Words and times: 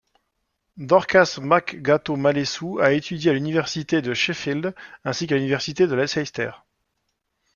Dorcas 0.77 1.37
Makgato-Malesu 1.39 2.79
a 2.81 2.91
étudié 2.93 3.29
à 3.29 3.33
l'Université 3.35 4.01
de 4.01 4.15
Sheffield 4.15 4.73
ainsi 5.03 5.27
qu'à 5.27 5.35
l'Université 5.35 5.85
de 5.85 5.93
Leicester. 5.93 6.49